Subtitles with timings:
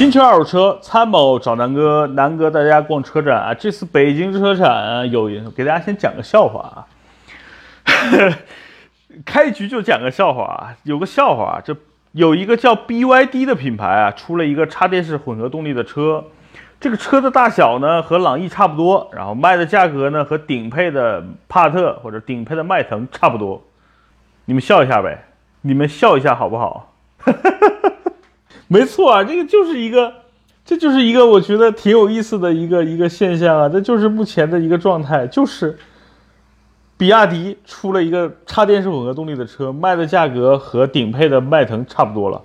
[0.00, 3.52] 新车二手车参谋找南哥，南哥带大家逛车展啊。
[3.52, 6.88] 这次北京车展有给大家先讲个笑话啊，
[9.26, 10.74] 开局就讲个笑话啊。
[10.84, 11.76] 有个笑话啊，这
[12.12, 16.24] 有一个叫 BYD 的品牌啊，出了一个插电式混合动力的车，
[16.80, 23.62] 这个车的大小呢和朗逸差不多，然后卖的价格呢和顶配的帕特或者顶配的迈腾差不多。
[24.46, 25.26] 你们笑一下呗，
[25.60, 26.94] 你们笑一下好不好？
[28.72, 30.12] 没错啊，这个就是一个，
[30.64, 35.76] 这就是一个我觉得挺有意思的一个一个现象啊，这就是目前的一个状态，就是
[36.96, 42.40] 比亚迪出了一个插电式混合动力的车，卖的价格和顶配的迈腾差不多了，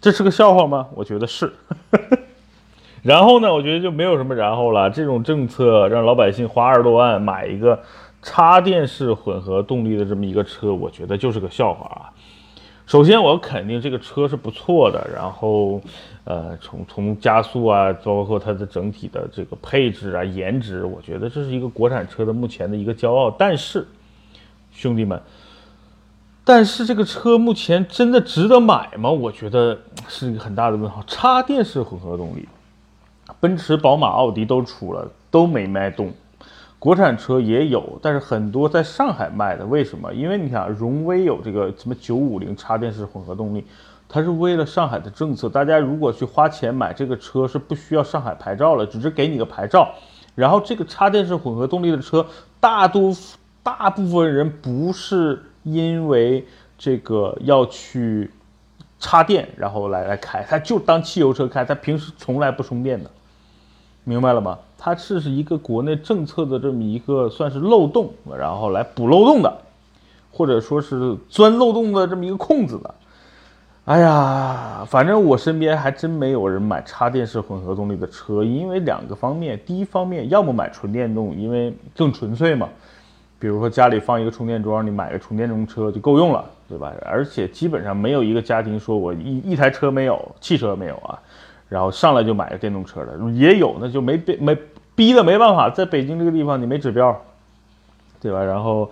[0.00, 0.88] 这是个笑话吗？
[0.96, 1.52] 我觉得是。
[3.04, 7.80] 然后呢，我觉得就没有什么然后了，这种政策让老百姓花二十多万买一个
[8.22, 12.10] 插电式混合动力的这么一个车，我觉得就是个笑话啊。
[12.92, 15.08] 首先，我肯定这个车是不错的。
[15.14, 15.80] 然后，
[16.24, 23.30] 呃，从从加速啊，包括它的整体的这个配置啊、颜值，我觉得这是一个国产车的目前的一个骄傲。
[23.30, 23.88] 但是，
[24.72, 25.18] 兄弟们，
[26.44, 29.10] 但是这个车目前真的值得买吗？
[29.10, 31.02] 我觉得是一个很大的问号。
[31.06, 32.46] 插电式混合动力，
[33.40, 36.12] 奔驰、宝马、奥迪都出了，都没卖动。
[36.82, 40.12] 国产车也有，但是很多在上海卖的，为什么？
[40.12, 43.64] 因为你看，荣威有这个什么九五零插电式混合动力，
[44.08, 45.48] 它是为了上海的政策。
[45.48, 49.94] 大家如果去花钱买这个车，是不需要上海牌照了，只是给你个牌照。
[50.34, 52.26] 然后这个插电式混合动力的车，
[52.58, 53.16] 大多
[53.62, 56.44] 大部分人不是因为
[56.76, 58.28] 这个要去
[58.98, 63.08] 插电，然后来来开，他就当汽油车开，他平时从来不充电的，
[64.02, 64.58] 明白了吗？
[64.84, 69.58] 它是是一个国内政策的这么一个算是漏洞，然后来补漏洞的，
[70.32, 72.92] 或者说是钻漏洞的这么一个空子的。
[73.84, 82.68] 哎呀，反正我身边还真没有人买插电式混合动力的车，因为两个方面，第一方面要么买纯电动，因为更纯粹嘛。
[83.38, 86.92] 比如说家里放一个充电桩，你买个纯电动车就够用了，对吧？
[87.04, 91.16] 而且基本上没有一个家庭说我一一台车没有，汽车没有啊，
[91.68, 94.58] 然后上来就买个电动车的，也有那就没没。
[94.94, 97.18] 逼的没办法，在北京这个地方你没指标，
[98.20, 98.42] 对吧？
[98.42, 98.90] 然后，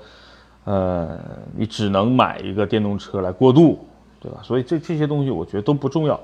[0.65, 1.19] 呃，
[1.55, 3.79] 你只能买一个电动车来过渡，
[4.19, 4.39] 对吧？
[4.43, 6.19] 所以这这些东西我觉得都不重要，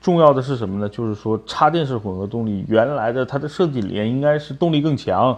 [0.00, 0.88] 重要的是什么呢？
[0.88, 5.36] 就是说插电式混合动力原来的它的设计理念应该是动力更强，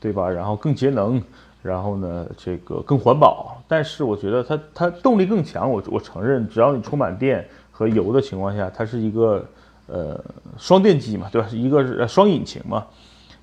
[0.00, 0.28] 对吧？
[0.28, 1.20] 然后更节能，
[1.60, 3.60] 然后呢这个更环保。
[3.66, 9.44] 但是我觉得它它动力更强，我我承认，只要你充满电和油的情况下，它是一个
[9.86, 10.22] 呃
[10.56, 11.48] 双电机嘛，对吧？
[11.50, 12.86] 一个是双引擎嘛。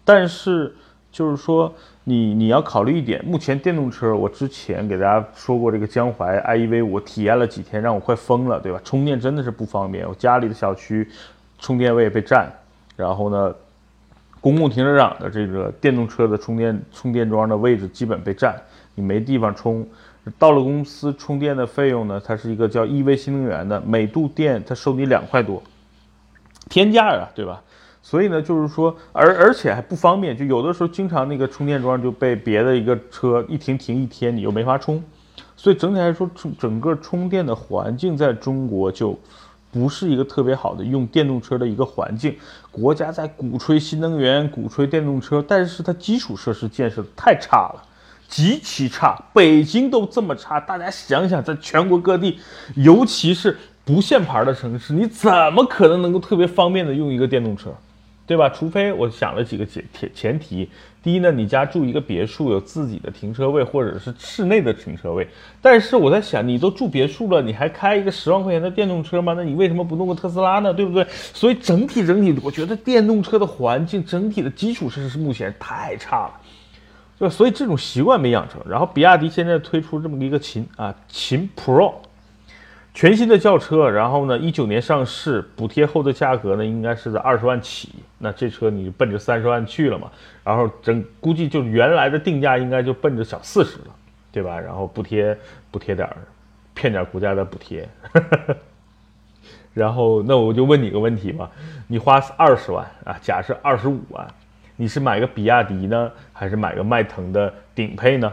[0.03, 0.73] 但是，
[1.11, 1.73] 就是说，
[2.03, 8.79] 你你要考虑一点，目前电动车，我之前给大家说过，这个江淮 iEV，我体验了几天，让我快疯了，对吧？
[8.83, 11.07] 充电真的是不方便，我家里的小区
[11.59, 12.51] 充电位被占，
[12.95, 13.53] 然后呢，
[14.39, 18.55] 公共停车场的这个电动车的充电充电桩的位置基本被占，
[18.95, 19.87] 你没地方充。
[20.37, 25.61] 到了公司充电的费用呢，它是一个叫 EV 新能源的，每度电它收你两块多，
[26.69, 27.59] 天价啊，对吧？
[28.03, 35.01] 所以呢，就是说，而而且还不方便，就有的时候经常那个充电桩就被别的一个车一停停一天，你又没法充。
[35.55, 39.17] 所以整体来说，充整个充电的环境在中国就
[39.71, 42.35] 不是一个特别好的用电动车的一个环境。
[42.71, 47.83] 国家在鼓吹新能源，鼓吹电动车，但是它基础设施建设太差了，
[48.27, 49.15] 极其差。
[49.31, 52.39] 北京都这么差，大家想想，在全国各地，
[52.75, 57.69] 尤其是不限牌的城市，你怎么可能能够特别方便的用一个电动车？
[58.25, 58.47] 对吧？
[58.49, 60.69] 除非我想了几个前前前提，
[61.03, 65.27] 第一呢，你家住一个别墅，有自己的停车位或者是室内的停车位。
[65.61, 69.33] 但是我在想，你都住别墅了，你还开一个十万块钱的电动车吗？
[69.35, 70.73] 那你为什么不弄个特斯拉呢？
[70.73, 71.05] 对不对？
[71.09, 76.33] 所以整体整体，我觉得电动车的环境整体的基础设施目前太差了，
[77.19, 78.61] 就所以这种习惯没养成。
[78.69, 81.95] 然后比亚迪现在推出这么一个秦啊，秦 Pro。
[82.93, 87.89] 全新的轿车，然后呢，一九年上市，补贴后的价格呢，应该是在二十万起。
[88.17, 90.11] 那这车你就奔着三十万去了嘛？
[90.43, 93.95] 然后整估计就原来的定价应该就奔着小四十了，
[94.31, 94.59] 对吧？
[94.59, 95.35] 然后补贴
[95.71, 96.17] 补贴点儿，
[96.73, 97.87] 骗点国家的补贴。
[99.73, 101.49] 然后那我就问你个问题吧，
[101.87, 104.27] 你花二十万啊，假设二十五万，
[104.75, 108.31] 你是买个比亚迪呢，还是买个迈腾的顶配呢？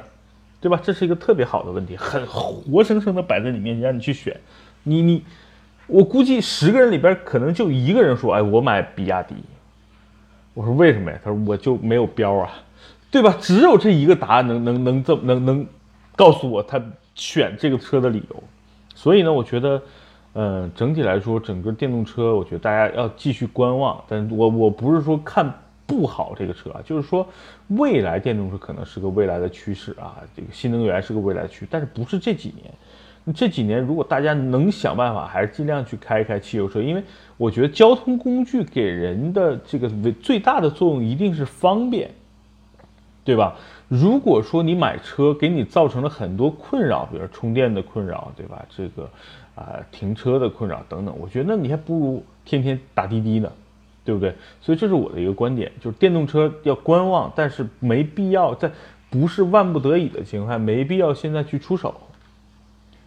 [0.61, 0.81] 对吧？
[0.83, 4.37] 这是一个特别好的问题，很活生生的摆在你面前，让你去选。
[4.83, 5.25] 你你，
[5.87, 9.35] 我估计十个人里边可能就一个人说：“哎，我买比亚迪。”
[10.55, 12.51] 我说：“为什么呀？”他说：“我就没有标啊，
[13.11, 15.67] 对吧？”只有这一个答案能能能这能能
[16.17, 16.83] 告诉我他
[17.15, 18.43] 选这个车的理由。
[18.95, 19.81] 所以呢，我觉得，
[20.33, 24.03] 嗯，整体来说，整个电动车，我觉得大家要继续观望。
[24.09, 25.53] 但我我不是说看
[25.89, 27.27] 不好这个车啊，就是说
[27.69, 32.73] 未来电动车可能是个未来的趋势啊，这个新能源是个未来趋势，但是不是这几年。
[33.35, 37.03] 这几年如果大家能想办法，还是尽量去开一开汽油车，因为
[37.37, 39.91] 我觉得交通工具给人的这个
[40.23, 42.11] 最大的作用一定是方便，
[43.25, 43.57] 对吧？
[43.89, 48.65] 如果说你买车给你造成了很多困扰，比如充电的困扰，对吧？
[48.75, 49.11] 这个
[49.55, 53.53] 啊停车的困扰等等，我觉得你还不如天天打滴滴呢，
[54.09, 54.35] 对不对？
[54.63, 58.71] 所以这是我的一个观点，就是电动车要观望，但是没必要在
[59.11, 61.95] 不是万不得已的情况下，没必要现在去出手。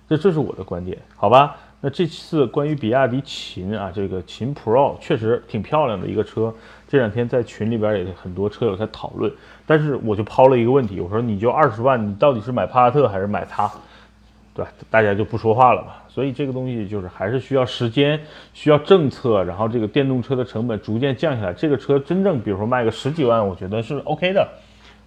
[0.08, 1.58] 这这是我的观点，好吧？
[1.82, 6.54] 那这次关于比亚迪秦啊，这个秦 Pro 确实挺漂亮的一个车。
[6.88, 9.34] 这两天在群里边也很多车友在讨论，
[9.66, 13.72] 但是我就抛了一个问题，我说你就二十万，你到底是买帕萨特还是买它，
[14.54, 14.72] 对吧？
[14.90, 15.94] 大家就不说话了嘛。
[16.08, 18.20] 所以这个东西就是还是需要时间，
[18.54, 21.54] 需要政策，然后这个电动车的成本逐渐降下来。
[21.54, 24.48] 这个车真正比如说卖个十几万，我觉得是 OK 的，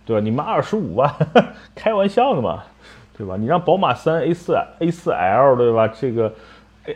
[0.07, 0.21] 对吧？
[0.23, 1.13] 你卖二十五万，
[1.75, 2.63] 开玩笑的嘛。
[3.17, 3.37] 对吧？
[3.39, 5.87] 你让宝马三 A 四 A 四 L 对吧？
[5.87, 6.35] 这个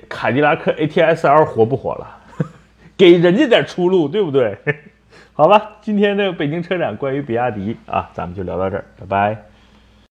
[0.09, 2.17] 凯迪拉克 ATS-L 活不活了？
[2.99, 4.59] 给人家点出路，对不对？
[5.33, 9.45] 好吧，今天的北京车展关于比亚迪啊，咱们就聊到这儿，拜拜。